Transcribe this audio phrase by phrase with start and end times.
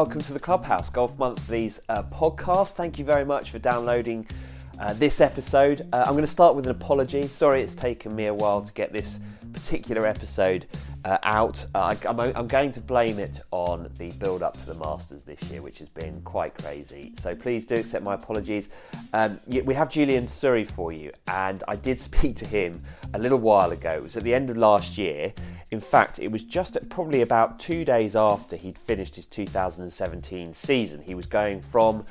[0.00, 2.72] Welcome to the Clubhouse Golf Monthly's uh, podcast.
[2.72, 4.26] Thank you very much for downloading
[4.78, 5.86] uh, this episode.
[5.92, 7.28] Uh, I'm going to start with an apology.
[7.28, 9.20] Sorry it's taken me a while to get this
[9.52, 10.64] particular episode
[11.04, 11.66] uh, out.
[11.74, 15.42] Uh, I, am going to blame it on the build up to the Masters this
[15.50, 17.12] year, which has been quite crazy.
[17.18, 18.70] So please do accept my apologies.
[19.12, 23.38] Um, we have Julian Suri for you, and I did speak to him a little
[23.38, 23.90] while ago.
[23.90, 25.34] It was at the end of last year.
[25.70, 31.00] In fact, it was just probably about two days after he'd finished his 2017 season.
[31.00, 32.04] He was going from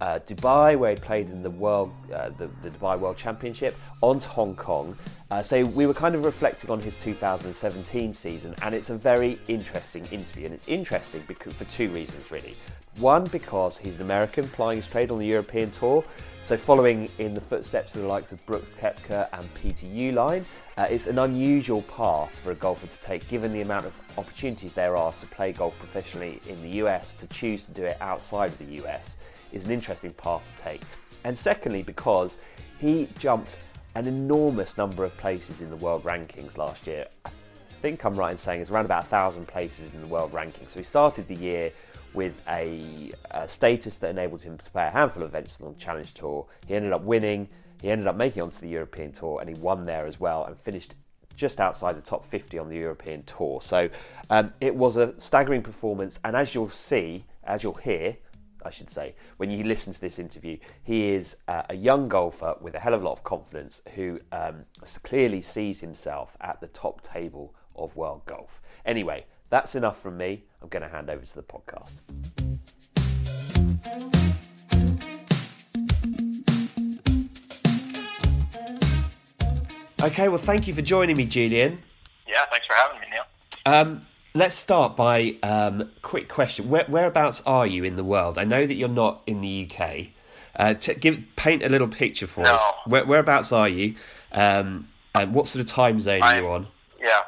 [0.00, 4.20] uh, Dubai, where he played in the world, uh, the, the, Dubai World Championship, on
[4.20, 4.96] to Hong Kong.
[5.30, 9.38] Uh, so we were kind of reflecting on his 2017 season, and it's a very
[9.48, 12.54] interesting interview, and it's interesting because for two reasons really.
[12.96, 16.04] One, because he's an American plying his trade on the European Tour,
[16.42, 20.44] so following in the footsteps of the likes of Brooks Koepka and Peter Uihlein,
[20.76, 24.72] uh, it's an unusual path for a golfer to take, given the amount of opportunities
[24.72, 27.12] there are to play golf professionally in the US.
[27.14, 29.16] To choose to do it outside of the US
[29.52, 30.82] is an interesting path to take.
[31.24, 32.38] And secondly, because
[32.78, 33.56] he jumped
[33.94, 37.06] an enormous number of places in the world rankings last year.
[37.24, 37.30] I
[37.82, 40.70] think I'm right in saying it's around about a thousand places in the world rankings.
[40.70, 41.72] So he started the year
[42.14, 45.78] with a, a, status that enabled him to play a handful of events on the
[45.78, 46.46] Challenge Tour.
[46.66, 47.48] He ended up winning.
[47.80, 50.56] He ended up making onto the European Tour, and he won there as well, and
[50.56, 50.94] finished
[51.36, 53.62] just outside the top 50 on the European Tour.
[53.62, 53.88] So
[54.28, 58.16] um, it was a staggering performance, and as you'll see, as you'll hear,
[58.62, 62.56] I should say, when you listen to this interview, he is uh, a young golfer
[62.60, 64.66] with a hell of a lot of confidence who um,
[65.02, 68.60] clearly sees himself at the top table of world golf.
[68.84, 70.44] Anyway, that's enough from me.
[70.62, 71.96] I'm going to hand over to the podcast.
[80.02, 81.78] Okay, well, thank you for joining me, Julian.
[82.26, 83.24] Yeah, thanks for having me, Neil.
[83.66, 84.00] Um,
[84.34, 88.38] let's start by um, quick question: Where, Whereabouts are you in the world?
[88.38, 90.06] I know that you're not in the UK.
[90.56, 92.54] Uh, t- give paint a little picture for no.
[92.54, 92.62] us.
[92.86, 93.94] Where, whereabouts are you?
[94.32, 96.66] Um, and what sort of time zone are you on?
[96.98, 97.20] Yeah,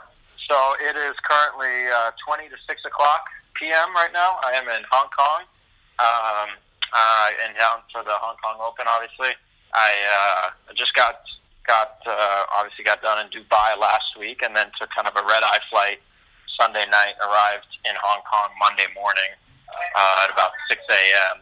[0.52, 3.24] so it is currently uh, 20 to 6 o'clock
[3.56, 3.88] p.m.
[3.96, 4.36] right now.
[4.44, 5.48] I am in Hong Kong,
[5.96, 6.48] um,
[6.92, 9.32] uh, and down for the Hong Kong Open, obviously.
[9.72, 11.24] I uh, just got
[11.64, 15.24] got uh, obviously got done in Dubai last week, and then took kind of a
[15.24, 16.04] red eye flight
[16.60, 17.16] Sunday night.
[17.24, 19.32] Arrived in Hong Kong Monday morning
[19.72, 21.40] uh, at about 6 a.m.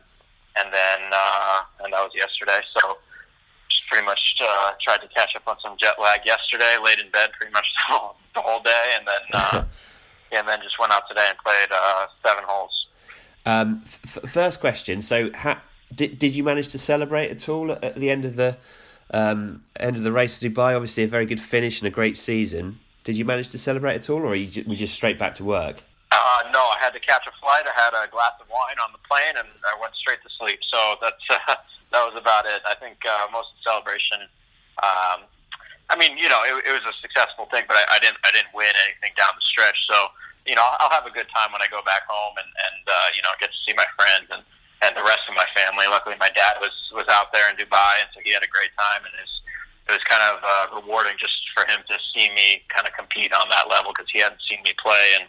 [0.54, 2.62] And then uh, and that was yesterday.
[2.78, 3.02] So
[3.90, 6.76] pretty much uh, tried to catch up on some jet lag yesterday.
[6.82, 9.64] Laid in bed pretty much the whole, the whole day, and then uh,
[10.32, 12.86] and then just went out today and played uh, seven holes.
[13.46, 15.00] Um, f- first question.
[15.02, 15.62] So, ha-
[15.94, 18.56] did did you manage to celebrate at all at the end of the
[19.12, 20.74] um, end of the race to Dubai?
[20.74, 22.78] Obviously, a very good finish and a great season.
[23.02, 25.44] Did you manage to celebrate at all, or were you we just straight back to
[25.44, 25.82] work?
[26.12, 27.64] Uh, no, I had to catch a flight.
[27.66, 30.58] I had a glass of wine on the plane, and I went straight to sleep.
[30.70, 31.54] So that's uh,
[31.90, 32.62] that was about it.
[32.62, 34.22] I think uh, most of the celebration.
[34.82, 35.26] Um,
[35.90, 38.30] I mean, you know, it, it was a successful thing, but I, I didn't I
[38.30, 39.76] didn't win anything down the stretch.
[39.90, 40.14] So
[40.46, 42.82] you know, I'll, I'll have a good time when I go back home and and
[42.86, 44.46] uh, you know get to see my friends and
[44.86, 45.90] and the rest of my family.
[45.90, 48.70] Luckily, my dad was was out there in Dubai, and so he had a great
[48.78, 49.34] time, and it was
[49.90, 53.34] it was kind of uh, rewarding just for him to see me kind of compete
[53.34, 55.26] on that level because he hadn't seen me play in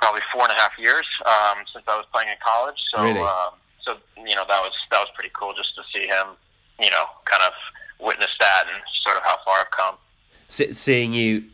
[0.00, 2.80] probably four and a half years um, since I was playing in college.
[2.88, 3.04] So.
[3.04, 3.20] Really?
[3.20, 6.36] Um, so you know that was that was pretty cool just to see him,
[6.80, 7.52] you know, kind of
[7.98, 9.96] witness that and sort of how far I've come.
[10.48, 11.44] seeing you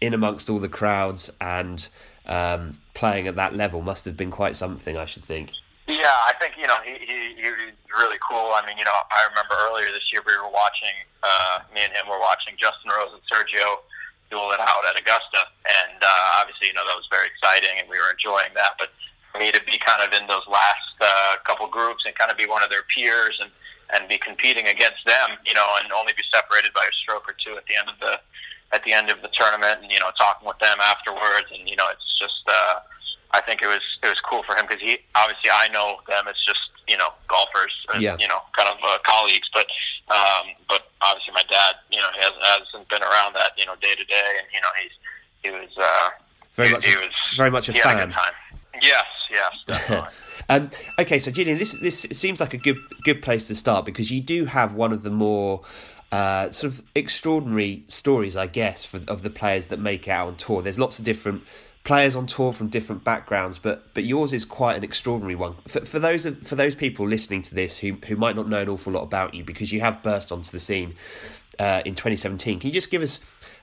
[0.00, 1.88] in amongst all the crowds and
[2.26, 5.52] um, playing at that level must have been quite something, I should think.
[5.86, 8.50] Yeah, I think you know he, he he's really cool.
[8.54, 11.92] I mean, you know, I remember earlier this year we were watching, uh, me and
[11.94, 13.86] him were watching Justin Rose and Sergio
[14.26, 17.86] duel it out at Augusta, and uh, obviously, you know, that was very exciting, and
[17.86, 18.74] we were enjoying that.
[18.82, 18.90] But
[19.38, 22.46] me to be kind of in those last uh, couple groups and kind of be
[22.46, 23.50] one of their peers and
[23.94, 27.36] and be competing against them, you know, and only be separated by a stroke or
[27.38, 28.18] two at the end of the
[28.74, 31.76] at the end of the tournament, and you know, talking with them afterwards, and you
[31.76, 32.82] know, it's just uh,
[33.30, 36.26] I think it was it was cool for him because he obviously I know them
[36.26, 38.16] as just you know golfers, and, yeah.
[38.18, 39.66] you know, kind of uh, colleagues, but
[40.08, 43.94] um, but obviously my dad, you know, he hasn't, been around that you know day
[43.94, 44.94] to day, and you know, he's
[45.42, 46.10] he was uh,
[46.54, 47.96] very he, much he was very much a he fan.
[47.96, 48.32] Had a good time.
[48.82, 49.04] Yes,
[49.68, 53.84] yes, um, okay, so Julian, this this seems like a good good place to start
[53.84, 55.62] because you do have one of the more
[56.12, 60.28] uh, sort of extraordinary stories, I guess, for, of the players that make it out
[60.28, 60.62] on tour.
[60.62, 61.42] There's lots of different
[61.84, 65.54] players on tour from different backgrounds, but but yours is quite an extraordinary one.
[65.66, 68.68] For, for those for those people listening to this who who might not know an
[68.68, 70.94] awful lot about you because you have burst onto the scene
[71.58, 73.20] uh, in 2017, can you just give us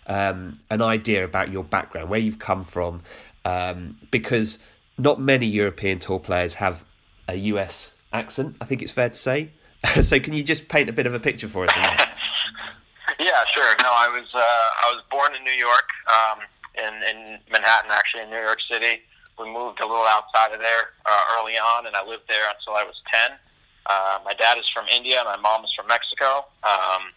[0.07, 3.01] um, an idea about your background, where you've come from?
[3.45, 4.57] Um, because
[4.98, 6.86] not many European tour players have
[7.28, 8.56] a US accent.
[8.62, 9.51] I think it's fair to say.
[10.01, 11.75] so, can you just paint a bit of a picture for us?
[13.19, 13.75] yeah, sure.
[13.81, 16.40] No, I was uh, I was born in New York, um,
[16.75, 19.01] in in Manhattan, actually in New York City.
[19.38, 22.75] We moved a little outside of there uh, early on, and I lived there until
[22.75, 23.38] I was ten.
[23.86, 25.22] Uh, my dad is from India.
[25.25, 26.46] My mom is from Mexico.
[26.63, 27.12] Um,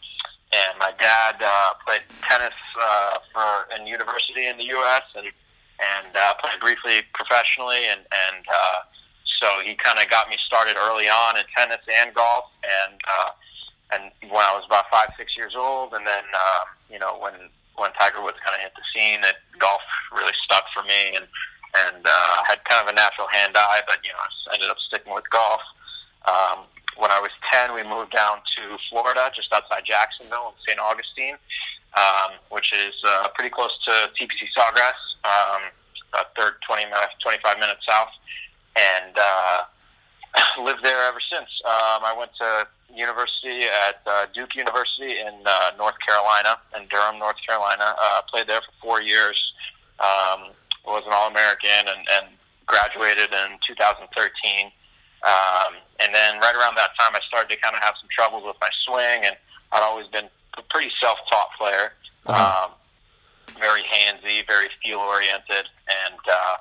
[0.53, 5.03] and my dad uh, played tennis uh, for in university in the U.S.
[5.15, 5.27] and
[5.81, 8.81] and uh, played briefly professionally, and and uh,
[9.43, 13.31] so he kind of got me started early on in tennis and golf, and uh,
[13.93, 17.35] and when I was about five six years old, and then uh, you know when
[17.77, 19.83] when Tiger Woods kind of hit the scene, that golf
[20.13, 21.27] really stuck for me, and
[21.85, 24.81] and uh, had kind of a natural hand eye, but you know I ended up
[24.89, 25.61] sticking with golf.
[26.27, 30.81] Um, when I was 10, we moved down to Florida, just outside Jacksonville in St.
[30.81, 31.37] Augustine,
[31.95, 35.63] um, which is uh, pretty close to TPC Sawgrass, um,
[36.13, 38.09] about third 20 minutes, 25 minutes south,
[38.77, 39.59] and uh,
[40.63, 41.49] lived there ever since.
[41.65, 47.19] Um, I went to university at uh, Duke University in uh, North Carolina, in Durham,
[47.19, 47.95] North Carolina.
[47.99, 49.37] Uh, played there for four years.
[49.99, 50.53] Um,
[50.87, 52.27] was an All-American and, and
[52.67, 54.71] graduated in 2013.
[55.27, 58.45] Um, and then right around that time, I started to kind of have some troubles
[58.47, 59.35] with my swing, and
[59.73, 61.93] I'd always been a pretty self-taught player,
[62.27, 62.67] uh-huh.
[62.67, 62.71] um,
[63.59, 66.57] very handsy, very feel-oriented, and uh,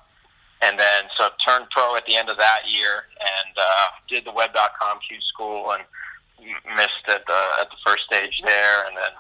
[0.62, 4.32] and then so turned pro at the end of that year, and uh, did the
[4.32, 5.84] Web.com Q school, and
[6.78, 9.14] missed at the at the first stage there, and then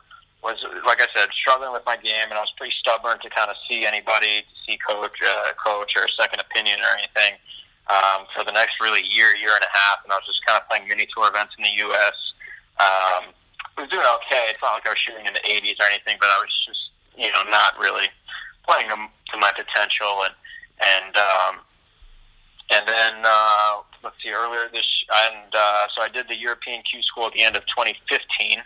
[0.45, 3.49] was like I said, struggling with my game, and I was pretty stubborn to kind
[3.49, 7.41] of see anybody, to see coach, uh, coach, or a second opinion or anything
[7.89, 10.61] um, for the next really year, year and a half, and I was just kind
[10.61, 12.17] of playing mini tour events in the U.S.
[12.77, 13.33] Um,
[13.77, 14.53] I was doing okay.
[14.53, 16.84] It's not like I was shooting in the 80s or anything, but I was just,
[17.17, 18.07] you know, not really
[18.67, 20.23] playing them to my potential.
[20.23, 20.33] And
[20.81, 21.55] and um,
[22.71, 27.01] and then uh, let's see, earlier this and uh, so I did the European Q
[27.03, 28.59] School at the end of 2015.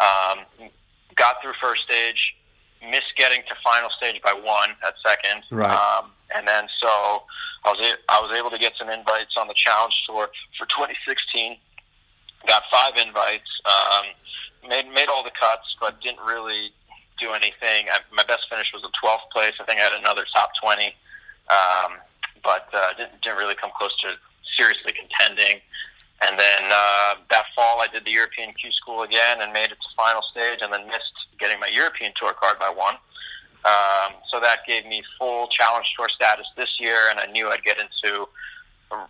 [0.00, 0.68] Um,
[1.16, 2.34] got through first stage,
[2.82, 5.42] missed getting to final stage by one at second.
[5.50, 5.70] Right.
[5.70, 7.24] Um, and then so
[7.64, 10.66] I was a- I was able to get some invites on the Challenge Tour for
[10.66, 11.58] 2016.
[12.48, 13.48] Got five invites.
[13.66, 16.72] Um, made made all the cuts, but didn't really
[17.22, 17.86] do anything.
[17.86, 19.54] I, my best finish was a 12th place.
[19.62, 20.90] I think I had another top 20,
[21.46, 22.02] um,
[22.42, 24.18] but uh, didn't didn't really come close to
[24.58, 25.62] seriously contending.
[26.22, 29.78] And then uh, that fall, I did the European Q School again and made it
[29.78, 32.94] to final stage, and then missed getting my European Tour card by one.
[33.64, 37.62] Um, so that gave me full challenge tour status this year, and I knew I'd
[37.62, 38.28] get into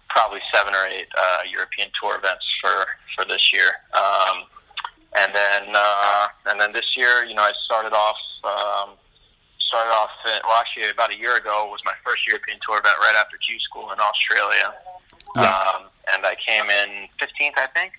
[0.09, 2.87] probably seven or eight uh, European tour events for
[3.17, 3.73] for this year.
[3.97, 4.45] Um,
[5.17, 8.97] and then uh, and then this year, you know, I started off um,
[9.69, 12.97] started off in, well, actually about a year ago was my first European tour event
[13.01, 14.75] right after Q school in Australia.
[15.37, 15.49] Yeah.
[15.49, 17.93] Um, and I came in 15th, I think.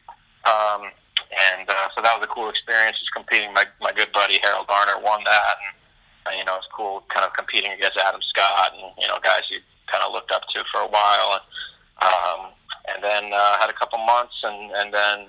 [0.46, 0.92] Um,
[1.34, 3.00] and uh, so that was a cool experience.
[3.00, 5.74] Just competing, my my good buddy Harold Varner won that, and
[6.26, 9.44] and, you know, it's cool kind of competing against Adam Scott and, you know, guys
[9.52, 9.60] you
[9.92, 11.40] kind of looked up to for a while.
[11.40, 11.44] And,
[12.04, 12.40] um,
[12.88, 15.28] and then uh, had a couple months and, and then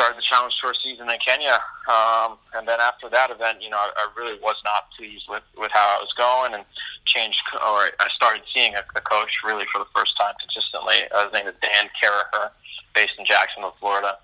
[0.00, 1.60] started the Challenge Tour season in Kenya.
[1.84, 5.44] Um, and then after that event, you know, I, I really was not pleased with,
[5.60, 6.64] with how I was going and
[7.04, 11.04] changed, or I started seeing a, a coach really for the first time consistently.
[11.12, 12.48] Uh, his name is Dan Carraher,
[12.94, 14.16] based in Jacksonville, Florida.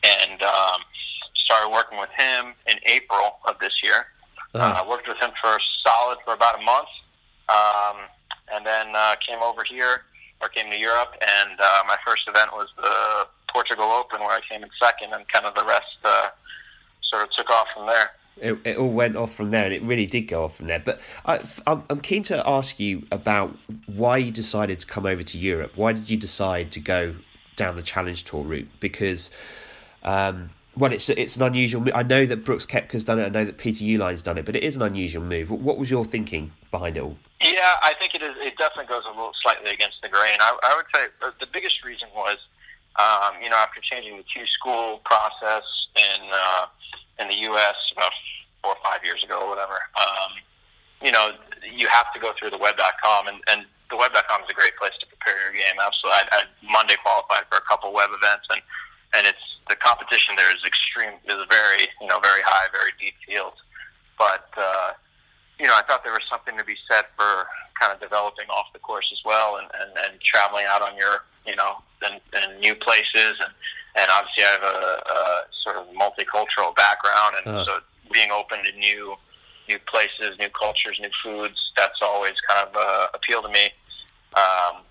[0.00, 0.80] And um,
[1.36, 4.08] started working with him in April of this year.
[4.54, 4.80] Uh-huh.
[4.80, 6.88] Uh, worked with him for solid for about a month,
[7.52, 8.08] um,
[8.54, 10.08] and then uh, came over here
[10.40, 11.12] or came to Europe.
[11.20, 15.26] And uh, my first event was the Portugal Open, where I came in second, and
[15.28, 16.28] kind of the rest uh,
[17.10, 18.10] sort of took off from there.
[18.40, 20.78] It, it, all went off from there, and it really did go off from there.
[20.78, 25.24] But I, I'm, I'm keen to ask you about why you decided to come over
[25.24, 25.72] to Europe.
[25.74, 27.14] Why did you decide to go
[27.56, 28.68] down the Challenge Tour route?
[28.78, 29.32] Because
[30.04, 31.84] um, well, it's it's an unusual.
[31.94, 33.24] I know that Brooks Koepka's done it.
[33.26, 35.50] I know that Peter Uihlein's done it, but it is an unusual move.
[35.50, 37.16] What was your thinking behind it all?
[37.42, 38.36] Yeah, I think it is.
[38.38, 40.38] It definitely goes a little slightly against the grain.
[40.40, 41.06] I, I would say
[41.40, 42.38] the biggest reason was,
[42.98, 45.64] um, you know, after changing the Q school process
[45.96, 46.66] in uh,
[47.18, 47.76] in the U.S.
[47.96, 48.12] about
[48.62, 49.78] four or five years ago or whatever.
[49.98, 50.32] Um,
[51.02, 51.30] you know,
[51.62, 54.94] you have to go through the web.com, and, and the web.com is a great place
[54.98, 55.78] to prepare your game.
[55.78, 58.62] Absolutely, I, I Monday qualified for a couple web events, and
[59.14, 63.14] and it's the competition there is extreme is very you know very high, very deep
[63.22, 63.54] field.
[64.18, 64.98] But uh,
[65.58, 67.46] you know, I thought there was something to be said for
[67.78, 71.24] kind of developing off the course as well, and, and, and traveling out on your
[71.46, 73.52] you know in new places, and
[73.96, 77.64] and obviously I have a, a sort of multicultural background, and uh.
[77.64, 77.78] so
[78.12, 79.16] being open to new
[79.68, 83.68] new places, new cultures, new foods, that's always kind of uh, appeal to me.
[84.34, 84.82] Um,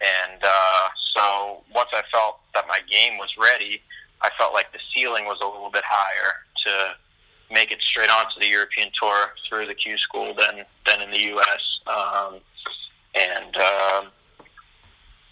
[0.00, 3.80] and uh, so once I felt that my game was ready,
[4.20, 6.32] I felt like the ceiling was a little bit higher
[6.66, 6.96] to
[7.50, 11.20] make it straight onto the European tour through the Q school than than in the
[11.34, 11.62] U.S.
[11.86, 12.40] Um,
[13.14, 14.08] and um,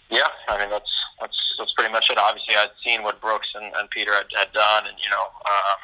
[0.09, 2.17] yeah, I mean that's that's that's pretty much it.
[2.17, 5.25] Obviously, I'd seen what Brooks and, and Peter had, had done, and you know.
[5.45, 5.79] Um,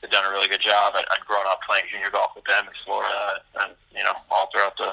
[0.00, 0.94] they'd done a really good job.
[0.96, 4.48] I'd, I'd grown up playing junior golf with them in Florida, and you know, all
[4.48, 4.92] throughout the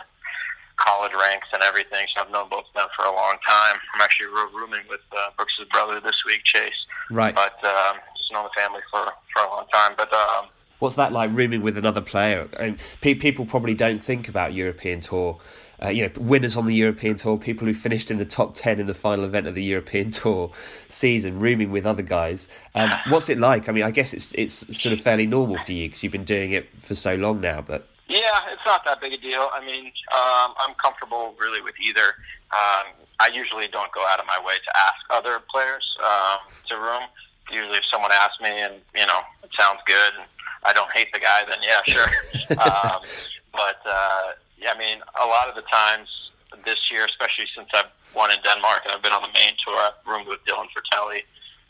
[0.77, 2.06] college ranks and everything.
[2.13, 3.77] So I've known both of them for a long time.
[3.94, 6.86] I'm actually rooming with uh, Brooks's brother this week, Chase.
[7.10, 7.34] Right.
[7.34, 9.94] But um, just known the family for for a long time.
[9.98, 10.48] But um,
[10.80, 12.48] what's that like rooming with another player?
[12.60, 15.40] And pe- people probably don't think about European Tour.
[15.84, 18.80] Uh, you know, winners on the European Tour, people who finished in the top ten
[18.80, 20.52] in the final event of the European Tour
[20.90, 22.48] season, rooming with other guys.
[22.74, 23.70] Um, what's it like?
[23.70, 26.24] I mean, I guess it's it's sort of fairly normal for you because you've been
[26.24, 27.62] doing it for so long now.
[27.62, 29.50] But yeah, it's not that big a deal.
[29.54, 32.16] I mean, um, I'm comfortable really with either.
[32.52, 36.76] Um, I usually don't go out of my way to ask other players um, to
[36.78, 37.04] room.
[37.52, 40.14] Usually, if someone asks me and you know it sounds good,
[40.68, 42.12] I don't hate the guy, then yeah, sure.
[42.60, 43.00] um,
[43.56, 46.08] but uh, yeah, I mean, a lot of the times
[46.66, 49.80] this year, especially since I've won in Denmark and I've been on the main tour,
[49.80, 51.24] I've roomed with Dylan Frittelli.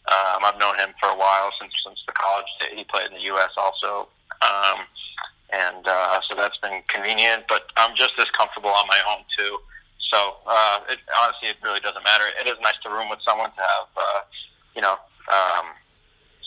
[0.07, 2.75] Um, I've known him for a while since since the college day.
[2.75, 3.51] He played in the U.S.
[3.57, 4.09] also.
[4.41, 4.87] Um,
[5.51, 7.43] and uh, so that's been convenient.
[7.47, 9.59] But I'm just as comfortable on my own too.
[10.11, 12.23] So uh, it, honestly, it really doesn't matter.
[12.39, 14.21] It is nice to room with someone to have, uh,
[14.75, 14.95] you know,
[15.27, 15.75] um,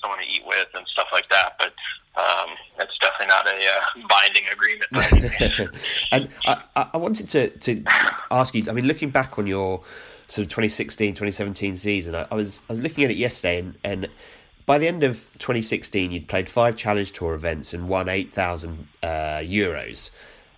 [0.01, 1.55] someone to eat with and stuff like that.
[1.59, 1.73] But
[2.21, 5.77] um, it's definitely not a uh, binding agreement.
[6.13, 7.83] and I, I wanted to, to
[8.31, 8.69] ask you.
[8.69, 9.83] I mean, looking back on your
[10.27, 13.79] sort of 2016, 2017 season, I, I was I was looking at it yesterday, and,
[13.85, 14.09] and
[14.67, 19.07] by the end of 2016, you'd played five Challenge Tour events and won 8,000 uh,
[19.39, 20.11] euros.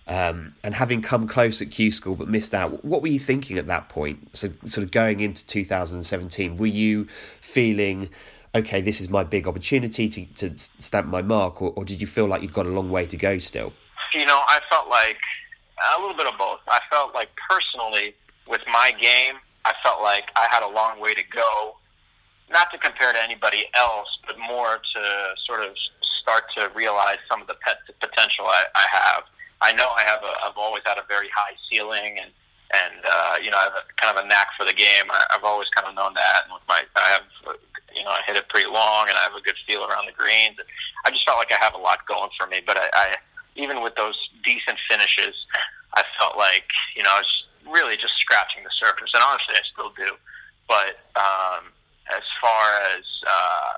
[0.05, 3.57] Um, and having come close at Q School but missed out, what were you thinking
[3.57, 4.35] at that point?
[4.35, 7.07] So, sort of going into 2017, were you
[7.39, 8.09] feeling,
[8.55, 12.07] okay, this is my big opportunity to, to stamp my mark, or, or did you
[12.07, 13.73] feel like you'd got a long way to go still?
[14.13, 15.17] You know, I felt like
[15.97, 16.59] a little bit of both.
[16.67, 18.13] I felt like personally,
[18.47, 21.77] with my game, I felt like I had a long way to go
[22.51, 25.01] not to compare to anybody else, but more to
[25.47, 25.75] sort of
[26.21, 29.23] start to realize some of the pet potential I, I have.
[29.61, 32.31] I know I have a, I've always had a very high ceiling and,
[32.73, 35.05] and, uh, you know, I have a, kind of a knack for the game.
[35.09, 36.49] I, I've always kind of known that.
[36.49, 37.25] And with my, I have,
[37.93, 40.17] you know, I hit it pretty long and I have a good feel around the
[40.17, 40.57] greens.
[41.05, 43.05] I just felt like I have a lot going for me, but I, I
[43.55, 45.37] even with those decent finishes,
[45.93, 46.65] I felt like,
[46.97, 47.33] you know, I was
[47.69, 49.13] really just scratching the surface.
[49.13, 50.17] And honestly, I still do.
[50.67, 51.69] But, um,
[52.11, 53.71] as far as uh,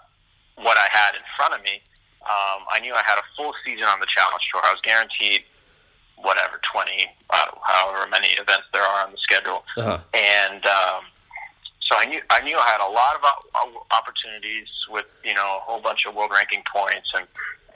[0.63, 1.81] what I had in front of me,
[2.25, 4.61] um, I knew I had a full season on the Challenge Tour.
[4.65, 5.45] I was guaranteed
[6.25, 9.99] whatever twenty, uh, however many events there are on the schedule, uh-huh.
[10.13, 11.05] and um,
[11.85, 13.21] so I knew I knew I had a lot of
[13.91, 17.27] opportunities with you know a whole bunch of world ranking points and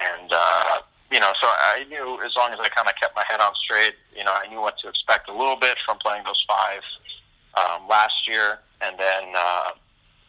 [0.02, 3.24] and uh, you know so I knew as long as I kind of kept my
[3.30, 6.24] head on straight, you know I knew what to expect a little bit from playing
[6.26, 6.82] those five
[7.56, 9.34] um, last year, and then.
[9.38, 9.72] Uh,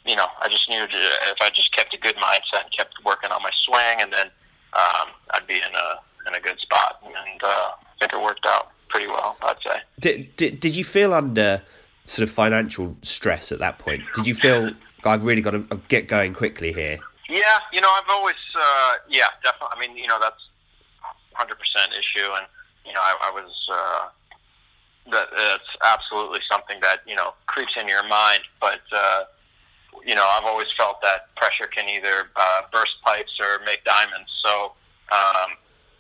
[0.06, 3.30] you know, I just knew if I just kept a good mindset and kept working
[3.30, 4.28] on my swing, and then
[4.72, 7.02] um, I'd be in a in a good spot.
[7.04, 9.36] And uh, think it worked out pretty well.
[9.42, 9.76] I'd say.
[9.98, 11.62] Did did, did you feel under
[12.06, 14.02] sort of financial stress at that point?
[14.14, 14.70] Did you feel
[15.04, 16.98] I've really got to get going quickly here?
[17.28, 19.76] Yeah, you know, I've always, uh, yeah, definitely.
[19.76, 20.48] I mean, you know, that's
[21.34, 22.46] hundred percent issue, and
[22.84, 23.52] you know, I, I was.
[23.72, 24.08] Uh,
[25.10, 29.24] that it's absolutely something that you know creeps in your mind, but uh,
[30.04, 34.30] you know, I've always felt that pressure can either uh, burst pipes or make diamonds.
[34.44, 34.72] So
[35.12, 35.50] um,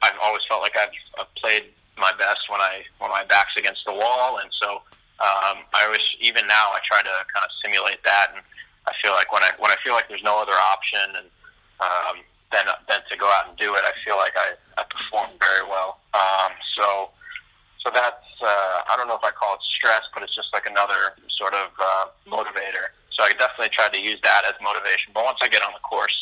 [0.02, 1.64] I've always felt like I've, I've played
[2.00, 4.82] my best when I when my back's against the wall, and so
[5.20, 8.32] um, I always, even now, I try to kind of simulate that.
[8.32, 8.40] And
[8.88, 11.28] I feel like when I when I feel like there's no other option, and
[11.76, 15.28] um, then then to go out and do it, I feel like I, I perform
[15.36, 16.00] very well.
[16.16, 17.12] Um, so
[17.84, 20.64] so that's uh, I don't know if I call it stress, but it's just like
[20.64, 22.96] another sort of uh, motivator.
[23.12, 25.12] So I definitely tried to use that as motivation.
[25.12, 26.16] But once I get on the course,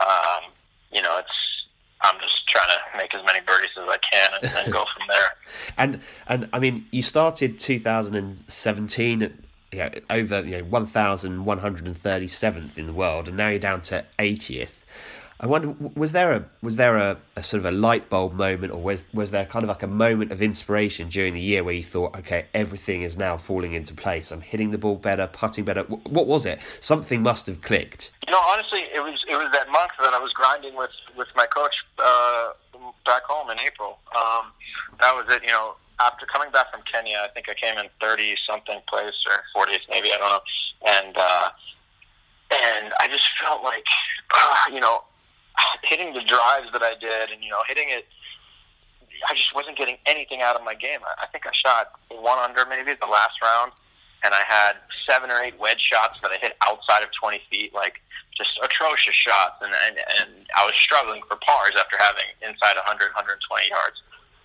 [0.00, 0.48] um,
[0.88, 1.36] you know, it's
[2.02, 5.06] I'm just trying to make as many birdies as I can and, and go from
[5.08, 5.34] there.
[5.78, 9.32] and and I mean, you started 2017
[9.72, 14.84] you know, over you know 1,137th in the world, and now you're down to 80th.
[15.40, 18.72] I wonder, was there a was there a, a, sort of a light bulb moment,
[18.72, 21.74] or was was there kind of like a moment of inspiration during the year where
[21.74, 24.32] you thought, okay, everything is now falling into place.
[24.32, 25.82] I'm hitting the ball better, putting better.
[25.82, 26.60] What was it?
[26.80, 28.10] Something must have clicked.
[28.26, 31.28] You know, honestly, it was it was that month that I was grinding with with
[31.36, 32.50] my coach uh,
[33.06, 33.98] back home in April.
[34.16, 34.50] Um,
[35.00, 35.42] that was it.
[35.42, 39.14] You know, after coming back from Kenya, I think I came in thirty something place
[39.30, 40.40] or fortieth maybe I don't know,
[40.84, 41.48] and uh,
[42.50, 43.86] and I just felt like
[44.34, 45.04] uh, you know
[45.82, 48.06] hitting the drives that I did, and you know hitting it.
[49.28, 51.00] I just wasn't getting anything out of my game.
[51.02, 53.72] I, I think I shot one under maybe the last round,
[54.22, 54.76] and I had
[55.08, 58.00] seven or eight wedge shots that I hit outside of 20 feet, like
[58.36, 59.58] just atrocious shots.
[59.62, 63.98] And, and, and I was struggling for pars after having inside 100, 120 yards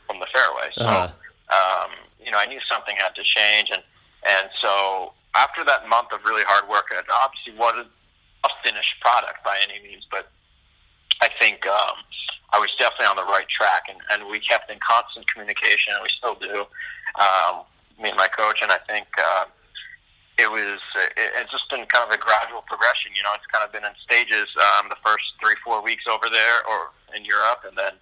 [0.08, 0.72] from the fairway.
[0.74, 1.12] So, uh-huh.
[1.54, 1.92] um,
[2.24, 3.70] you know, I knew something had to change.
[3.70, 3.84] And,
[4.26, 7.92] and so after that month of really hard work, it obviously wasn't
[8.44, 10.32] a finished product by any means, but
[11.22, 12.04] I think um,
[12.54, 16.02] I was definitely on the right track, and, and we kept in constant communication, and
[16.04, 16.66] we still do.
[17.18, 17.66] Um,
[18.02, 19.46] me and my coach, and I think uh,
[20.38, 20.82] it was
[21.18, 23.14] it, it's just been kind of a gradual progression.
[23.14, 24.50] You know, it's kind of been in stages.
[24.58, 27.94] Um, the first three four weeks over there or in Europe, and then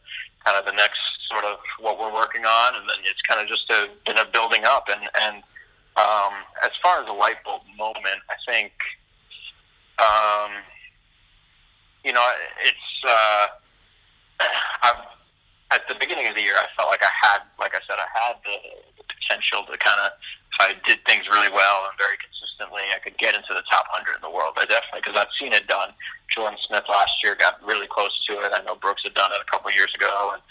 [0.43, 0.99] kind of the next
[1.31, 4.27] sort of what we're working on, and then it's kind of just a, been a
[4.31, 4.87] building up.
[4.87, 5.43] And and
[5.99, 8.71] um, as far as a light bulb moment, I think
[9.99, 10.51] um,
[12.03, 12.23] you know
[12.63, 13.47] it's uh,
[14.83, 15.11] I've
[15.71, 18.09] at the beginning of the year, I felt like I had, like I said, I
[18.11, 18.59] had the,
[18.99, 20.11] the potential to kind of,
[20.51, 23.87] if I did things really well and very consistently, I could get into the top
[23.95, 24.59] 100 in the world.
[24.59, 25.95] I definitely, because I've seen it done.
[26.27, 28.51] Jordan Smith last year got really close to it.
[28.51, 30.43] I know Brooks had done it a couple of years ago, and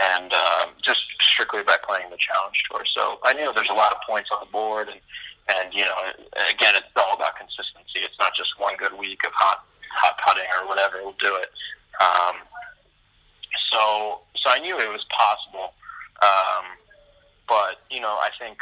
[0.00, 2.82] and um, just strictly by playing the challenge tour.
[2.96, 4.98] So I knew there's a lot of points on the board, and
[5.50, 5.98] and you know,
[6.50, 8.02] again, it's all about consistency.
[8.02, 11.50] It's not just one good week of hot hot putting or whatever will do it.
[12.00, 12.36] Um,
[13.72, 15.74] so so I knew it was possible.
[16.22, 16.64] Um,
[17.48, 18.58] but you know, I think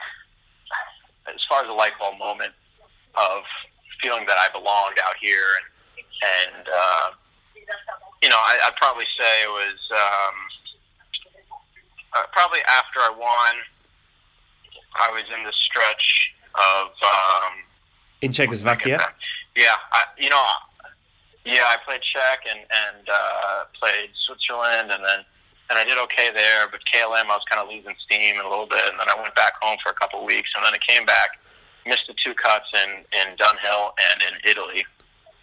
[1.26, 2.52] as far as a light bulb moment
[3.14, 3.42] of
[4.02, 7.08] feeling that I belonged out here, and, and uh,
[8.22, 10.36] you know, I, I'd probably say it was um,
[12.16, 13.54] uh, probably after I won.
[14.96, 17.52] I was in the stretch of um,
[18.22, 19.12] in Czechoslovakia.
[19.54, 20.42] Yeah, I, you know,
[21.44, 25.20] yeah, I played Czech and and uh, played Switzerland, and then
[25.70, 26.68] and I did okay there.
[26.68, 29.34] But KLM, I was kind of losing steam a little bit, and then I went
[29.34, 31.38] back home for a couple of weeks, and then I came back,
[31.86, 34.84] missed the two cuts in in Dunhill and in Italy,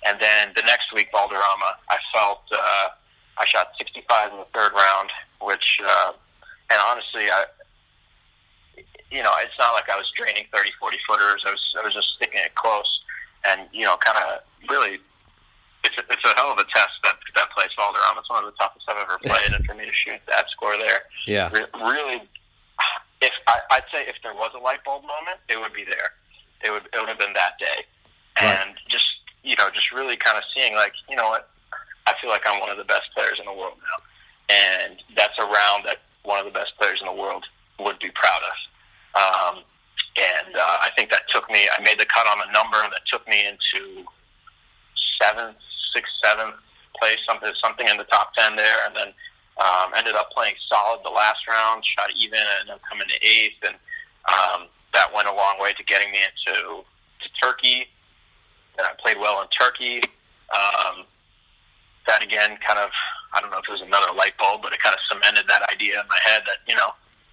[0.05, 2.89] and then the next week Valderrama, I felt uh,
[3.37, 5.09] I shot 65 in the third round,
[5.41, 6.13] which uh,
[6.69, 7.45] and honestly, I
[9.11, 11.43] you know, it's not like I was draining 30, 40 footers.
[11.45, 13.01] I was I was just sticking it close,
[13.47, 14.99] and you know, kind of really
[15.85, 18.19] it's a, it's a hell of a test that that place Valderrama.
[18.19, 20.77] It's one of the toughest I've ever played, and for me to shoot that score
[20.77, 22.25] there, yeah, re- really.
[23.21, 26.17] If I, I'd say if there was a light bulb moment, it would be there.
[26.65, 27.85] It would it would have been that day,
[28.41, 28.89] and right.
[28.89, 29.07] just
[29.45, 31.49] you know, just really kind of seeing like you know what,
[32.07, 33.97] I feel like I'm one of the best players in the world now,
[34.49, 37.45] and that's a round that one of the best players in the world
[37.79, 38.57] would be proud of.
[39.15, 39.55] Um,
[40.17, 41.67] and uh, I think that took me.
[41.71, 44.05] I made the cut on a number that took me into
[45.21, 45.57] seventh,
[45.95, 46.59] sixth, seventh
[46.99, 49.09] place, something something in the top ten there, and then
[49.63, 53.63] um, ended up playing solid the last round, shot even, and then coming to eighth,
[53.63, 53.75] and
[54.27, 57.87] um, that went a long way to getting me into to Turkey.
[58.77, 60.03] And I played well in Turkey.
[60.51, 61.07] Um,
[62.07, 62.91] that again, kind of,
[63.33, 65.63] I don't know if it was another light bulb, but it kind of cemented that
[65.71, 66.91] idea in my head that you know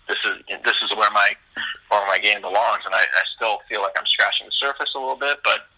[0.09, 1.35] this is this is where my
[1.90, 4.98] where my game belongs, and I, I still feel like I'm scratching the surface a
[4.98, 5.68] little bit, but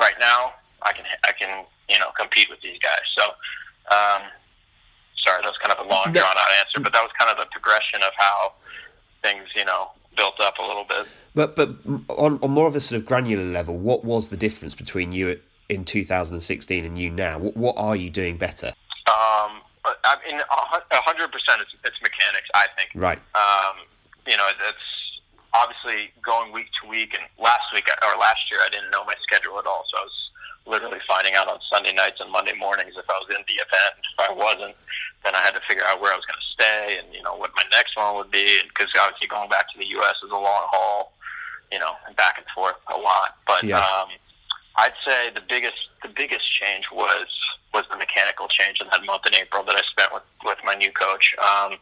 [0.00, 3.04] right now I can I can you know compete with these guys.
[3.18, 3.24] So,
[3.94, 4.22] um,
[5.16, 7.36] sorry, that was kind of a long drawn out answer, but that was kind of
[7.38, 8.52] the progression of how
[9.22, 11.06] things you know built up a little bit.
[11.34, 11.70] But but
[12.08, 15.40] on, on more of a sort of granular level, what was the difference between you
[15.68, 17.38] in 2016 and you now?
[17.38, 18.68] What, what are you doing better?
[19.08, 19.60] Um,
[20.04, 22.48] I mean, hundred percent, it's it's mechanics.
[22.54, 22.90] I think.
[22.94, 23.18] Right.
[23.34, 23.84] Um,
[24.26, 24.88] you know, it's
[25.54, 27.14] obviously going week to week.
[27.14, 30.04] And last week or last year, I didn't know my schedule at all, so I
[30.04, 30.23] was
[30.66, 34.00] literally finding out on Sunday nights and Monday mornings if I was in the event.
[34.00, 34.76] If I wasn't,
[35.24, 37.36] then I had to figure out where I was going to stay and you know
[37.36, 38.48] what my next one would be.
[38.68, 40.16] Because obviously going back to the U.S.
[40.24, 41.12] is a long haul,
[41.70, 43.36] you know, and back and forth a lot.
[43.46, 43.80] But yeah.
[43.80, 44.08] um,
[44.76, 47.28] I'd say the biggest the biggest change was
[47.72, 50.74] was the mechanical change in that month in April that I spent with with my
[50.74, 51.34] new coach.
[51.38, 51.76] Um,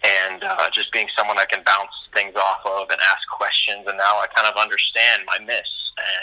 [0.00, 3.98] and uh, just being someone I can bounce things off of and ask questions, and
[3.98, 5.68] now I kind of understand my miss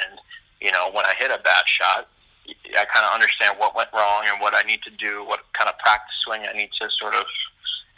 [0.10, 0.17] and
[0.68, 2.12] you know, when I hit a bad shot,
[2.76, 5.70] I kind of understand what went wrong and what I need to do, what kind
[5.72, 7.24] of practice swing I need to sort of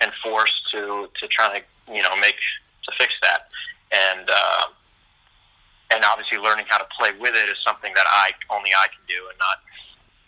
[0.06, 1.60] enforce to to try to
[1.92, 2.38] you know make
[2.86, 3.50] to fix that,
[3.90, 4.66] and uh,
[5.90, 9.02] and obviously learning how to play with it is something that I only I can
[9.10, 9.58] do and not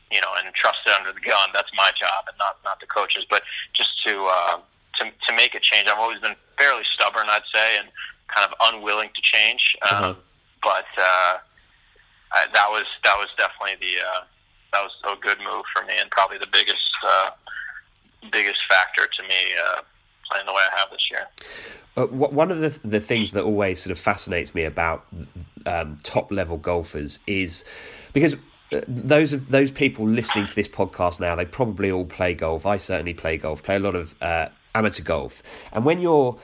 [0.10, 1.54] you know and trust it under the gun.
[1.54, 4.58] That's my job and not not the coaches, but just to uh,
[4.98, 5.88] to to make a change.
[5.88, 7.88] I've always been fairly stubborn, I'd say, and
[8.34, 9.78] kind of unwilling to change.
[9.86, 10.14] Um, Uh-huh.
[10.62, 11.34] But uh,
[12.34, 14.24] I, that was that was definitely the uh,
[14.74, 17.32] that was a good move for me, and probably the biggest uh,
[18.32, 19.82] biggest factor to me uh,
[20.30, 21.28] playing the way I have this year.
[21.98, 25.06] Uh, one of the the things that always sort of fascinates me about
[25.65, 27.65] um, top level golfers is
[28.13, 28.36] because
[28.72, 32.65] uh, those of those people listening to this podcast now they probably all play golf.
[32.65, 33.62] I certainly play golf.
[33.63, 36.39] Play a lot of uh, amateur golf, and when you're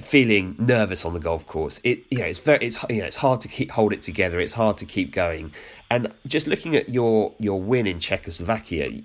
[0.00, 3.16] feeling nervous on the golf course it you know it's very it's you know it's
[3.16, 5.52] hard to keep hold it together it's hard to keep going
[5.90, 9.02] and just looking at your your win in Czechoslovakia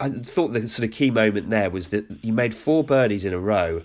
[0.00, 3.32] I thought the sort of key moment there was that you made four birdies in
[3.32, 3.82] a row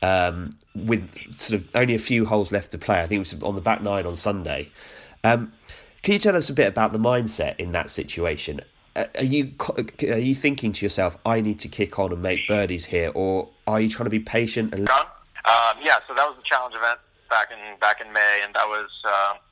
[0.00, 3.00] um, with sort of only a few holes left to play.
[3.00, 4.70] I think it was on the back nine on Sunday.
[5.24, 5.52] Um,
[6.02, 8.60] can you tell us a bit about the mindset in that situation?
[8.94, 9.52] Are you
[10.02, 13.48] are you thinking to yourself, "I need to kick on and make birdies here," or
[13.66, 15.06] are you trying to be patient and Done.
[15.44, 18.68] Um, yeah, so that was the challenge event back in back in May, and that
[18.68, 19.42] was um,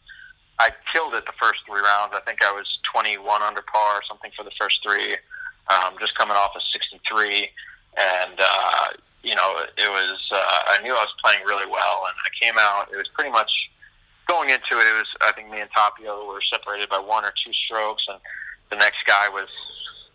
[0.60, 2.12] I killed it the first three rounds.
[2.14, 5.16] I think I was 21 under par or something for the first three,
[5.72, 7.48] um, just coming off a 63,
[7.96, 8.86] and uh,
[9.24, 12.54] you know it was uh, I knew I was playing really well, and I came
[12.60, 12.92] out.
[12.92, 13.50] It was pretty much
[14.28, 14.86] going into it.
[14.86, 18.20] It was I think me and Tapio were separated by one or two strokes, and
[18.70, 19.48] the next guy was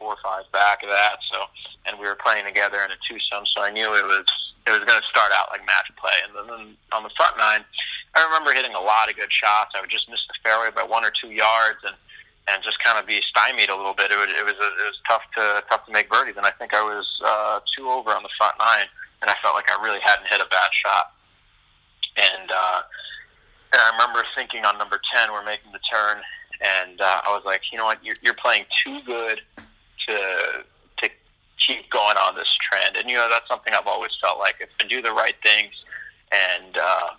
[0.05, 1.17] four or five back of that.
[1.33, 1.49] So,
[1.89, 3.49] and we were playing together in a twosome.
[3.49, 4.29] So I knew it was
[4.69, 6.13] it was going to start out like match play.
[6.21, 7.65] And then, on the front nine,
[8.13, 9.73] I remember hitting a lot of good shots.
[9.73, 11.97] I would just miss the fairway by one or two yards, and
[12.45, 14.13] and just kind of be stymied a little bit.
[14.13, 16.37] It, would, it was it was tough to tough to make birdies.
[16.37, 18.85] And I think I was uh, two over on the front nine,
[19.25, 21.17] and I felt like I really hadn't hit a bad shot.
[22.21, 22.81] And uh,
[23.73, 26.21] and I remember thinking on number ten, we're making the turn,
[26.61, 29.41] and uh, I was like, you know what, you're, you're playing too good
[30.07, 30.63] to
[31.01, 31.09] to
[31.65, 32.95] keep going on this trend.
[32.97, 35.73] And you know, that's something I've always felt like if I do the right things
[36.31, 37.09] and uh,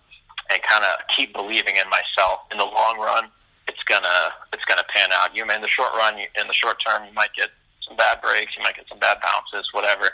[0.51, 3.29] and kind of keep believing in myself in the long run,
[3.69, 5.35] it's gonna it's gonna pan out.
[5.35, 7.51] You in the short run, in the short term, you might get
[7.87, 10.11] some bad breaks, you might get some bad bounces, whatever.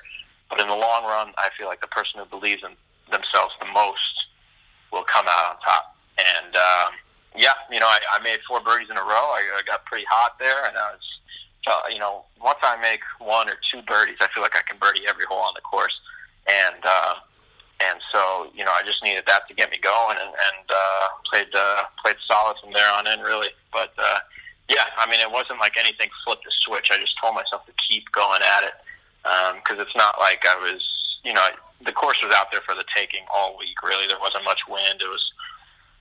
[0.51, 2.77] But in the long run, I feel like the person who believes in
[3.11, 4.29] themselves the most
[4.93, 5.97] will come out on top.
[6.19, 6.93] And um,
[7.37, 9.33] yeah, you know, I, I made four birdies in a row.
[9.33, 11.07] I, I got pretty hot there, and I was,
[11.65, 14.79] felt, you know, once I make one or two birdies, I feel like I can
[14.79, 15.95] birdie every hole on the course.
[16.49, 17.15] And uh,
[17.83, 21.07] and so, you know, I just needed that to get me going, and, and uh,
[21.31, 23.51] played uh, played solid from there on in, really.
[23.73, 24.21] But uh,
[24.69, 26.89] yeah, I mean, it wasn't like anything flipped the switch.
[26.91, 28.75] I just told myself to keep going at it
[29.63, 30.83] because it's not like I was,
[31.25, 31.47] you know,
[31.85, 33.75] the course was out there for the taking all week.
[33.83, 35.01] Really, there wasn't much wind.
[35.01, 35.25] It was,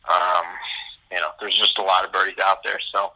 [0.10, 0.46] um,
[1.12, 2.80] you know, there's just a lot of birdies out there.
[2.94, 3.12] So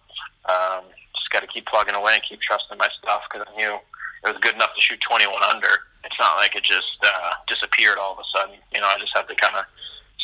[0.49, 0.85] um,
[1.25, 4.27] just got to keep plugging away and keep trusting my stuff because I knew it
[4.27, 5.67] was good enough to shoot 21 under.
[6.03, 8.55] It's not like it just uh, disappeared all of a sudden.
[8.73, 9.65] You know, I just had to kind of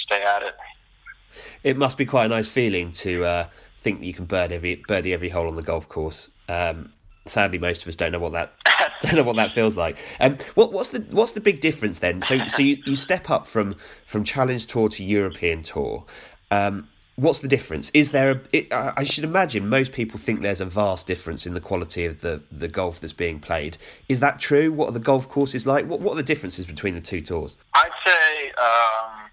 [0.06, 0.56] stay at it.
[1.64, 3.46] it must be quite a nice feeling to uh,
[3.78, 6.30] think that you can bird every birdie every hole on the golf course.
[6.48, 6.94] Um,
[7.26, 8.54] sadly, most of us don't know what that
[9.02, 9.98] don't know what that feels like.
[10.20, 12.22] Um, what, what's the what's the big difference then?
[12.22, 16.06] So so you, you step up from from Challenge Tour to European Tour.
[16.52, 17.92] Um, what's the difference?
[17.94, 18.42] Is there a?
[18.52, 22.06] It, I I should imagine most people think there's a vast difference in the quality
[22.06, 23.78] of the the golf that's being played.
[24.10, 24.72] Is that true?
[24.72, 25.86] What are the golf courses like?
[25.86, 27.56] What what are the differences between the two tours?
[27.74, 29.30] I'd say um,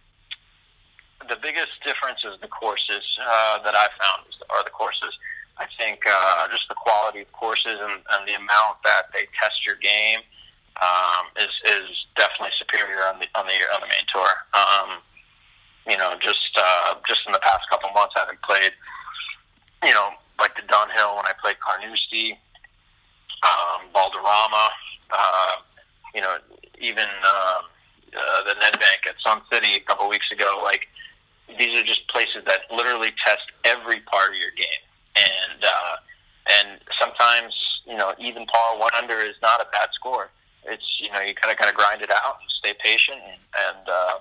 [1.28, 5.14] the biggest difference is the courses uh, that I've found are the courses.
[5.58, 9.66] I think uh, just the quality of courses and, and the amount that they test
[9.66, 10.20] your game
[10.80, 14.30] um, is is definitely superior on the on the on the main tour.
[14.54, 15.02] Um,
[15.88, 18.72] you know, just uh, just in the past couple months, having played,
[19.82, 22.38] you know, like the Dunhill when I played Carnoustie,
[23.42, 24.68] um, Valderrama,
[25.10, 25.52] uh,
[26.14, 26.36] you know,
[26.80, 27.60] even uh,
[28.16, 30.60] uh, the Nedbank at Sun City a couple weeks ago.
[30.62, 30.86] Like
[31.58, 34.84] these are just places that literally test every part of your game,
[35.16, 35.96] and uh,
[36.50, 37.54] and sometimes
[37.86, 40.30] you know even par one under is not a bad score.
[40.64, 43.88] It's you know you gotta kind of grind it out, and stay patient, and and,
[43.88, 44.18] uh,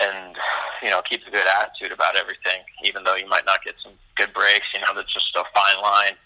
[0.00, 0.36] and
[0.82, 3.92] you know keep a good attitude about everything, even though you might not get some
[4.16, 4.66] good breaks.
[4.74, 6.16] You know that's just a fine line.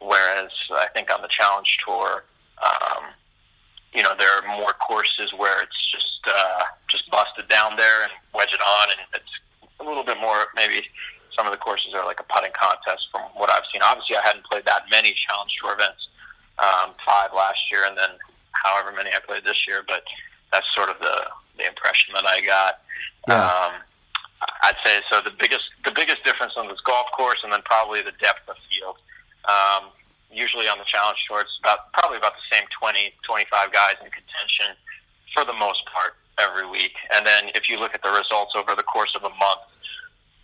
[0.00, 2.24] Whereas I think on the Challenge Tour,
[2.64, 3.12] um,
[3.92, 8.12] you know there are more courses where it's just uh, just busted down there and
[8.34, 9.34] wedge it on, and it's
[9.80, 10.82] a little bit more maybe.
[11.36, 13.80] Some of the courses are like a putting contest from what I've seen.
[13.80, 16.02] Obviously, I hadn't played that many Challenge Tour events,
[16.58, 18.10] um, five last year, and then
[18.52, 19.82] however many I played this year.
[19.86, 20.02] But
[20.52, 21.16] that's sort of the
[21.56, 22.80] the impression that I got.
[23.28, 23.44] Yeah.
[23.44, 23.72] Um,
[24.62, 25.20] I'd say so.
[25.20, 28.56] The biggest the biggest difference on this golf course, and then probably the depth of
[28.68, 28.96] field.
[29.44, 29.90] Um,
[30.32, 34.08] usually on the Challenge Tour, it's about probably about the same 20, 25 guys in
[34.10, 34.76] contention
[35.34, 36.94] for the most part every week.
[37.14, 39.64] And then if you look at the results over the course of a month,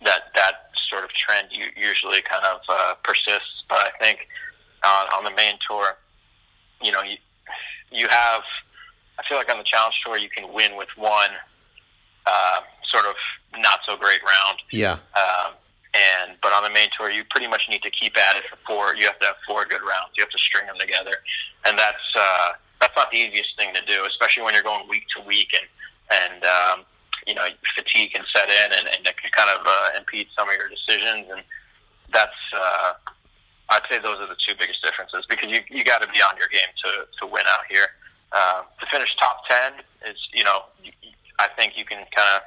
[0.03, 3.65] that that sort of trend usually kind of uh, persists.
[3.69, 4.27] But I think
[4.83, 5.97] uh, on the main tour,
[6.81, 7.17] you know, you
[7.91, 8.41] you have.
[9.19, 11.31] I feel like on the challenge tour, you can win with one
[12.27, 12.59] uh,
[12.91, 13.15] sort of
[13.59, 14.59] not so great round.
[14.71, 14.99] Yeah.
[15.15, 15.55] Um,
[15.95, 18.57] and but on the main tour, you pretty much need to keep at it for
[18.67, 18.95] four.
[18.95, 20.13] You have to have four good rounds.
[20.17, 21.15] You have to string them together,
[21.65, 25.05] and that's uh, that's not the easiest thing to do, especially when you're going week
[25.15, 25.67] to week and
[26.11, 26.85] and um,
[27.25, 30.49] you know fatigue can set in and, and it can kind of uh, impede some
[30.49, 31.25] of your decisions.
[31.31, 31.41] And
[32.13, 32.93] that's uh,
[33.69, 36.37] I'd say those are the two biggest differences because you you got to be on
[36.37, 37.87] your game to to win out here.
[38.31, 39.73] Uh, to finish top ten
[40.05, 40.67] is you know
[41.39, 42.41] I think you can kind of.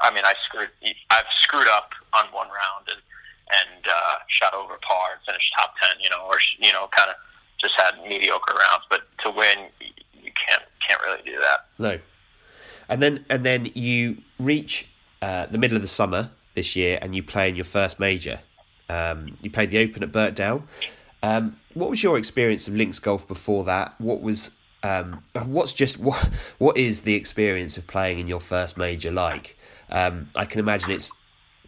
[0.00, 0.70] I mean, I screwed.
[1.10, 3.02] I've screwed up on one round and
[3.50, 6.00] and uh, shot over par and finished top ten.
[6.02, 7.16] You know, or you know, kind of
[7.60, 8.84] just had mediocre rounds.
[8.88, 11.66] But to win, you can't can't really do that.
[11.78, 11.98] No.
[12.88, 14.88] And then and then you reach
[15.20, 18.40] uh, the middle of the summer this year, and you play in your first major.
[18.88, 20.62] Um, you played the Open at Birkdale.
[21.22, 23.94] Um, what was your experience of links golf before that?
[24.00, 24.50] What was
[24.82, 29.56] um, what's just what what is the experience of playing in your first major like?
[29.90, 31.10] Um, I can imagine it's